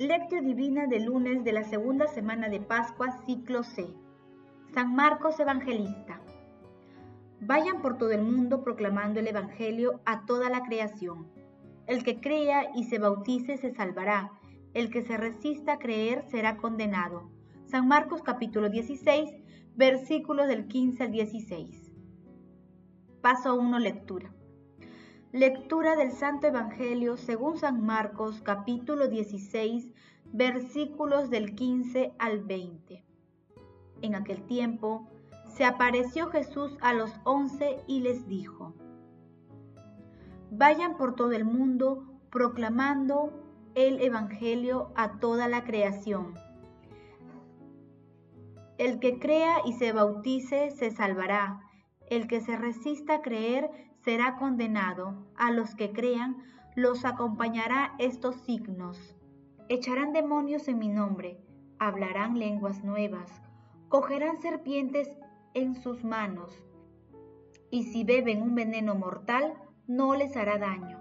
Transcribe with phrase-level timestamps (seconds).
[0.00, 3.86] Lectio Divina del lunes de la segunda semana de Pascua, ciclo C.
[4.72, 6.22] San Marcos Evangelista.
[7.42, 11.26] Vayan por todo el mundo proclamando el Evangelio a toda la creación.
[11.86, 14.32] El que crea y se bautice se salvará.
[14.72, 17.30] El que se resista a creer será condenado.
[17.66, 19.28] San Marcos capítulo 16,
[19.76, 21.92] versículos del 15 al 16.
[23.20, 24.32] Paso 1, lectura.
[25.32, 29.88] Lectura del Santo Evangelio según San Marcos capítulo 16
[30.32, 33.04] versículos del 15 al 20.
[34.02, 35.06] En aquel tiempo
[35.46, 38.74] se apareció Jesús a los once y les dijo,
[40.50, 43.32] Vayan por todo el mundo proclamando
[43.76, 46.34] el Evangelio a toda la creación.
[48.78, 51.60] El que crea y se bautice se salvará.
[52.08, 55.26] El que se resista a creer será condenado.
[55.36, 56.38] A los que crean
[56.74, 59.16] los acompañará estos signos.
[59.68, 61.38] Echarán demonios en mi nombre,
[61.78, 63.30] hablarán lenguas nuevas,
[63.88, 65.08] cogerán serpientes
[65.54, 66.52] en sus manos,
[67.70, 69.54] y si beben un veneno mortal,
[69.86, 70.98] no les hará daño.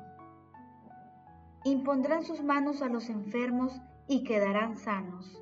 [1.63, 5.41] Impondrán sus manos a los enfermos y quedarán sanos.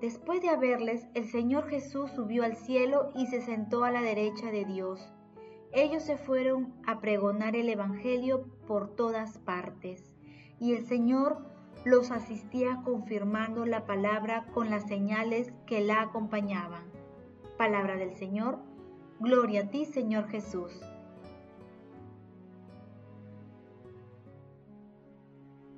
[0.00, 4.50] Después de haberles, el Señor Jesús subió al cielo y se sentó a la derecha
[4.50, 5.12] de Dios
[5.72, 10.14] ellos se fueron a pregonar el Evangelio por todas partes
[10.60, 11.38] y el Señor
[11.84, 16.84] los asistía confirmando la palabra con las señales que la acompañaban.
[17.56, 18.58] Palabra del Señor,
[19.18, 20.72] gloria a ti Señor Jesús.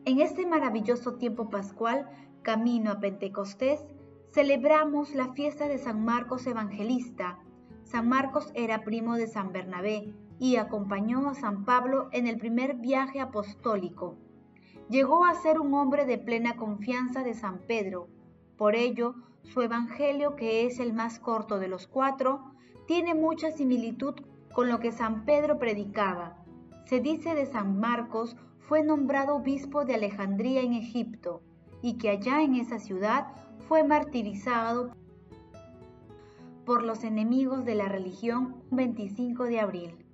[0.04, 2.10] En este maravilloso tiempo pascual,
[2.42, 3.80] camino a Pentecostés,
[4.32, 7.38] celebramos la fiesta de San Marcos Evangelista,
[7.84, 12.76] San Marcos era primo de San Bernabé y acompañó a San Pablo en el primer
[12.76, 14.16] viaje apostólico.
[14.88, 18.08] Llegó a ser un hombre de plena confianza de San Pedro.
[18.56, 22.52] Por ello, su Evangelio, que es el más corto de los cuatro,
[22.86, 24.14] tiene mucha similitud
[24.52, 26.36] con lo que San Pedro predicaba.
[26.86, 31.42] Se dice de San Marcos fue nombrado obispo de Alejandría en Egipto
[31.82, 33.26] y que allá en esa ciudad
[33.68, 34.92] fue martirizado
[36.64, 40.06] por los enemigos de la religión 25 de abril.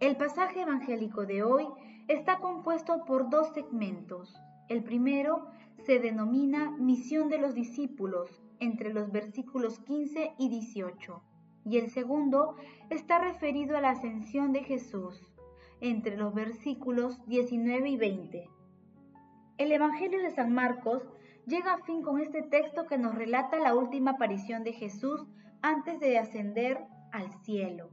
[0.00, 1.66] El pasaje evangélico de hoy
[2.08, 4.34] está compuesto por dos segmentos.
[4.68, 5.46] El primero
[5.84, 11.22] se denomina Misión de los discípulos entre los versículos 15 y 18
[11.64, 12.56] y el segundo
[12.90, 15.20] está referido a la ascensión de Jesús
[15.80, 18.50] entre los versículos 19 y 20.
[19.58, 21.02] El Evangelio de San Marcos
[21.46, 25.26] llega a fin con este texto que nos relata la última aparición de Jesús
[25.64, 26.78] antes de ascender
[27.10, 27.88] al cielo.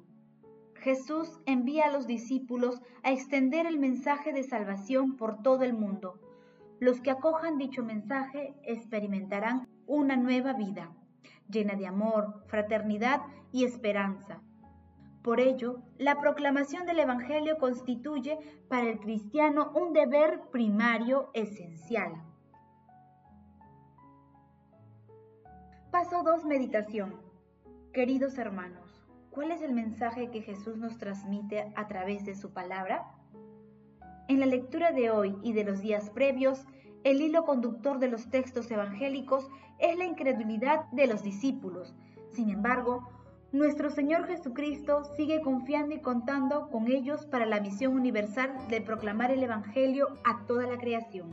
[0.75, 6.19] Jesús envía a los discípulos a extender el mensaje de salvación por todo el mundo.
[6.81, 10.91] Los que acojan dicho mensaje experimentarán una nueva vida,
[11.49, 13.21] llena de amor, fraternidad
[13.53, 14.41] y esperanza.
[15.23, 22.21] Por ello, la proclamación del Evangelio constituye para el cristiano un deber primario esencial.
[25.89, 26.43] Paso 2.
[26.43, 27.30] Meditación.
[27.93, 33.05] Queridos hermanos, ¿cuál es el mensaje que Jesús nos transmite a través de su palabra?
[34.29, 36.63] En la lectura de hoy y de los días previos,
[37.03, 39.49] el hilo conductor de los textos evangélicos
[39.79, 41.93] es la incredulidad de los discípulos.
[42.29, 43.09] Sin embargo,
[43.51, 49.31] nuestro Señor Jesucristo sigue confiando y contando con ellos para la misión universal de proclamar
[49.31, 51.29] el Evangelio a toda la creación.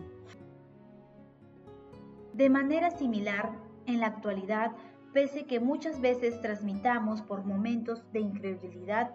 [2.32, 3.52] De manera similar,
[3.86, 4.72] en la actualidad,
[5.12, 9.14] Pese que muchas veces transmitamos por momentos de incredulidad,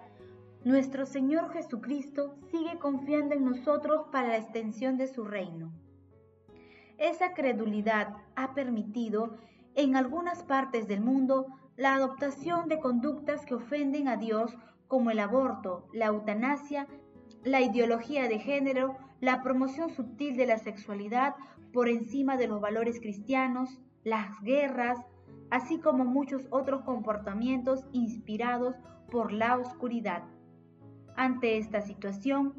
[0.64, 5.72] nuestro Señor Jesucristo sigue confiando en nosotros para la extensión de su reino.
[6.98, 9.38] Esa credulidad ha permitido
[9.76, 14.56] en algunas partes del mundo la adoptación de conductas que ofenden a Dios
[14.88, 16.88] como el aborto, la eutanasia,
[17.44, 21.36] la ideología de género, la promoción sutil de la sexualidad
[21.74, 25.00] por encima de los valores cristianos, las guerras,
[25.54, 28.76] así como muchos otros comportamientos inspirados
[29.12, 30.24] por la oscuridad.
[31.16, 32.56] Ante esta situación,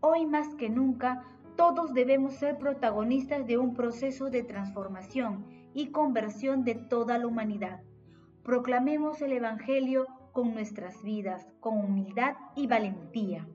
[0.00, 1.22] hoy más que nunca,
[1.54, 5.44] todos debemos ser protagonistas de un proceso de transformación
[5.74, 7.82] y conversión de toda la humanidad.
[8.42, 13.46] Proclamemos el Evangelio con nuestras vidas, con humildad y valentía.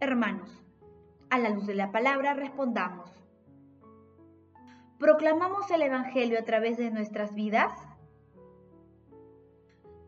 [0.00, 0.62] Hermanos,
[1.30, 3.19] a la luz de la palabra respondamos.
[5.00, 7.72] ¿Proclamamos el Evangelio a través de nuestras vidas?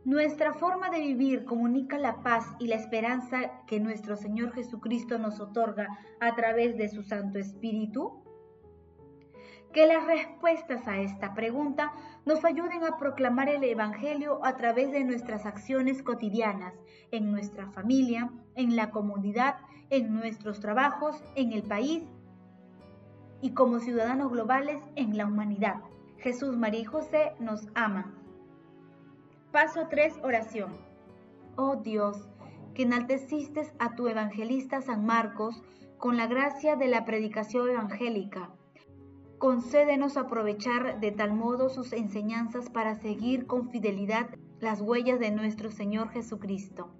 [0.05, 5.41] Nuestra forma de vivir comunica la paz y la esperanza que nuestro Señor Jesucristo nos
[5.41, 5.89] otorga
[6.21, 8.23] a través de su Santo Espíritu.
[9.73, 11.95] Que las respuestas a esta pregunta
[12.27, 16.75] nos ayuden a proclamar el Evangelio a través de nuestras acciones cotidianas,
[17.11, 19.57] en nuestra familia, en la comunidad,
[19.89, 22.05] en nuestros trabajos, en el país
[23.43, 25.83] y como ciudadanos globales en la humanidad.
[26.19, 28.15] Jesús, María y José nos aman.
[29.51, 30.73] Paso 3, oración.
[31.57, 32.29] Oh Dios,
[32.73, 35.63] que enalteciste a tu evangelista San Marcos
[35.99, 38.51] con la gracia de la predicación evangélica.
[39.39, 44.31] Concédenos aprovechar de tal modo sus enseñanzas para seguir con fidelidad
[44.61, 46.91] las huellas de nuestro Señor Jesucristo.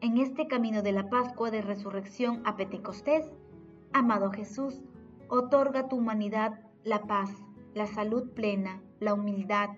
[0.00, 3.30] En este camino de la Pascua de Resurrección a Pentecostés,
[3.92, 4.82] amado Jesús,
[5.28, 7.30] otorga a tu humanidad la paz,
[7.74, 9.70] la salud plena, la humildad,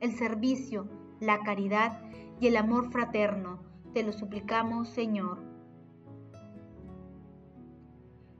[0.00, 0.88] el servicio,
[1.20, 2.02] la caridad
[2.40, 3.60] y el amor fraterno.
[3.92, 5.42] Te lo suplicamos, Señor.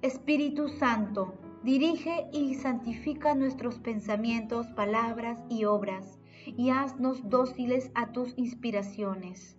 [0.03, 8.37] Espíritu Santo, dirige y santifica nuestros pensamientos, palabras y obras, y haznos dóciles a tus
[8.37, 9.57] inspiraciones.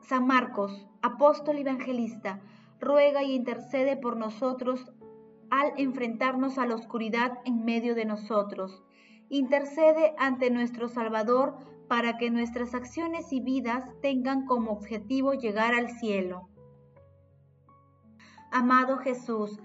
[0.00, 2.40] San Marcos, apóstol evangelista,
[2.80, 4.90] ruega y intercede por nosotros
[5.50, 8.82] al enfrentarnos a la oscuridad en medio de nosotros.
[9.28, 11.56] Intercede ante nuestro Salvador
[11.88, 16.48] para que nuestras acciones y vidas tengan como objetivo llegar al cielo.
[18.50, 19.58] Amado Jesús,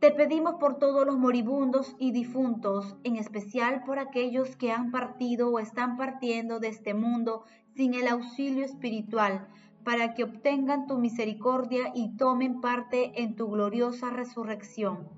[0.00, 5.50] te pedimos por todos los moribundos y difuntos, en especial por aquellos que han partido
[5.50, 7.44] o están partiendo de este mundo
[7.74, 9.48] sin el auxilio espiritual,
[9.84, 15.08] para que obtengan tu misericordia y tomen parte en tu gloriosa resurrección.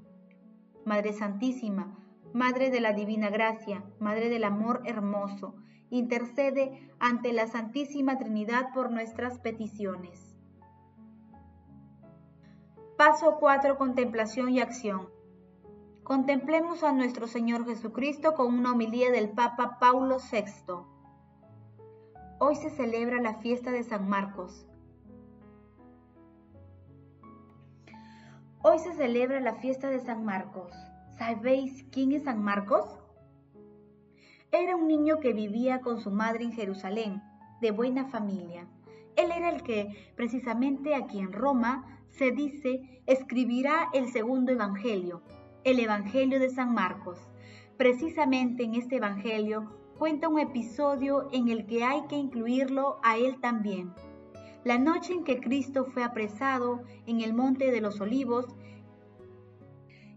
[0.85, 1.97] Madre Santísima,
[2.33, 5.55] Madre de la Divina Gracia, Madre del Amor Hermoso,
[5.91, 10.37] intercede ante la Santísima Trinidad por nuestras peticiones.
[12.97, 13.77] Paso 4.
[13.77, 15.09] Contemplación y acción.
[16.03, 20.96] Contemplemos a nuestro Señor Jesucristo con una homilía del Papa Paulo VI.
[22.39, 24.67] Hoy se celebra la fiesta de San Marcos.
[28.63, 30.71] Hoy se celebra la fiesta de San Marcos.
[31.17, 32.85] ¿Sabéis quién es San Marcos?
[34.53, 37.23] Era un niño que vivía con su madre en Jerusalén,
[37.63, 38.69] de buena familia.
[39.17, 45.23] Él era el que, precisamente aquí en Roma, se dice, escribirá el segundo Evangelio,
[45.65, 47.19] el Evangelio de San Marcos.
[47.79, 53.41] Precisamente en este Evangelio cuenta un episodio en el que hay que incluirlo a él
[53.41, 53.95] también.
[54.65, 58.47] La noche en que Cristo fue apresado en el Monte de los Olivos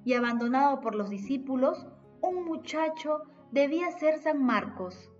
[0.03, 1.88] y abandonado por los discípulos,
[2.21, 3.21] un muchacho
[3.51, 5.12] debía ser San Marcos.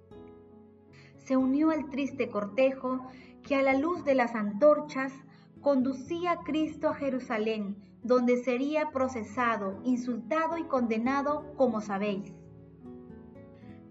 [1.18, 3.08] Se unió al triste cortejo
[3.44, 5.14] que a la luz de las antorchas
[5.62, 12.34] conducía a Cristo a Jerusalén, donde sería procesado, insultado y condenado, como sabéis.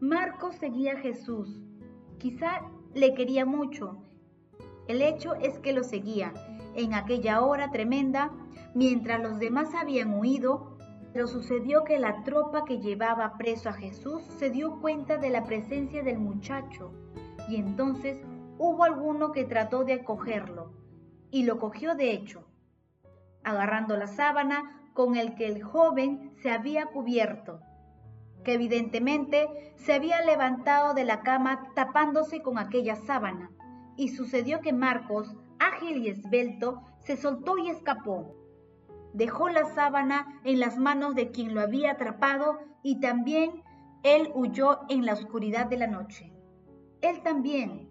[0.00, 1.60] Marcos seguía a Jesús.
[2.18, 2.62] Quizá
[2.94, 3.98] le quería mucho.
[4.86, 6.32] El hecho es que lo seguía.
[6.76, 8.30] En aquella hora tremenda,
[8.74, 10.78] mientras los demás habían huido,
[11.12, 15.42] pero sucedió que la tropa que llevaba preso a Jesús se dio cuenta de la
[15.44, 16.92] presencia del muchacho
[17.48, 18.18] y entonces
[18.58, 20.72] hubo alguno que trató de acogerlo
[21.32, 22.46] y lo cogió de hecho,
[23.42, 27.60] agarrando la sábana con el que el joven se había cubierto,
[28.44, 33.50] que evidentemente se había levantado de la cama tapándose con aquella sábana,
[33.96, 38.38] y sucedió que Marcos, ágil y esbelto, se soltó y escapó
[39.12, 43.62] dejó la sábana en las manos de quien lo había atrapado y también
[44.02, 46.32] él huyó en la oscuridad de la noche.
[47.00, 47.88] Él también.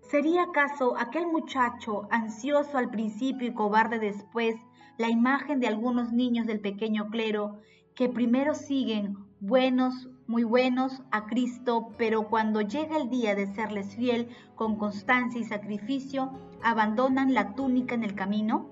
[0.00, 4.54] ¿Sería acaso aquel muchacho, ansioso al principio y cobarde después,
[4.98, 7.60] la imagen de algunos niños del pequeño clero
[7.94, 13.94] que primero siguen buenos, muy buenos a Cristo, pero cuando llega el día de serles
[13.94, 16.32] fiel con constancia y sacrificio,
[16.62, 18.70] abandonan la túnica en el camino?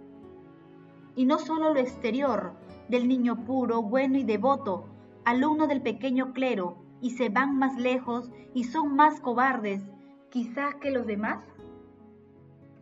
[1.14, 2.54] y no solo lo exterior
[2.88, 4.86] del niño puro, bueno y devoto,
[5.24, 9.82] alumno del pequeño clero, y se van más lejos y son más cobardes,
[10.30, 11.44] quizás que los demás?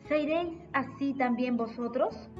[0.06, 2.30] ¿Seréis así también vosotros?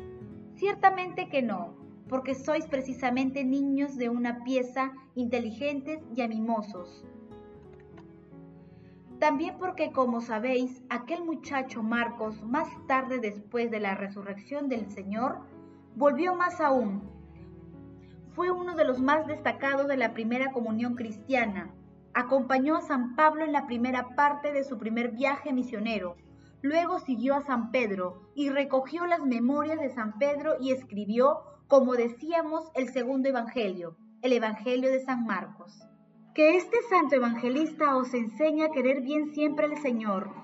[0.55, 1.75] Ciertamente que no,
[2.11, 7.07] porque sois precisamente niños de una pieza, inteligentes y animosos.
[9.21, 15.39] También porque, como sabéis, aquel muchacho Marcos, más tarde después de la resurrección del Señor,
[15.95, 17.03] volvió más aún.
[18.33, 21.71] Fue uno de los más destacados de la primera comunión cristiana.
[22.13, 26.17] Acompañó a San Pablo en la primera parte de su primer viaje misionero.
[26.61, 31.95] Luego siguió a San Pedro y recogió las memorias de San Pedro y escribió como
[31.95, 35.81] decíamos, el segundo Evangelio, el Evangelio de San Marcos.
[36.35, 40.35] Que este santo evangelista os enseñe a querer bien siempre al Señor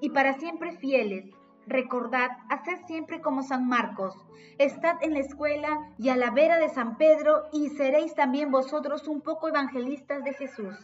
[0.00, 1.26] y para siempre fieles.
[1.66, 4.16] Recordad, haced siempre como San Marcos.
[4.56, 9.06] Estad en la escuela y a la vera de San Pedro y seréis también vosotros
[9.06, 10.74] un poco evangelistas de Jesús.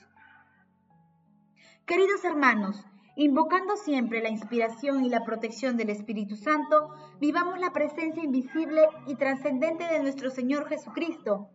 [1.87, 2.85] Queridos hermanos,
[3.17, 6.91] Invocando siempre la inspiración y la protección del Espíritu Santo,
[7.21, 11.51] vivamos la presencia invisible y trascendente de nuestro Señor Jesucristo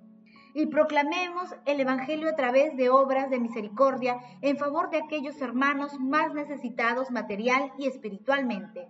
[0.53, 5.99] y proclamemos el Evangelio a través de obras de misericordia en favor de aquellos hermanos
[5.99, 8.87] más necesitados material y espiritualmente.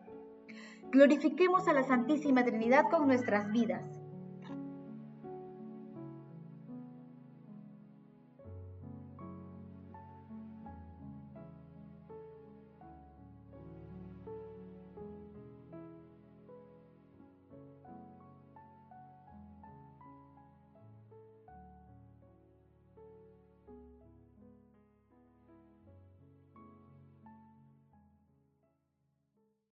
[0.92, 3.95] Glorifiquemos a la Santísima Trinidad con nuestras vidas.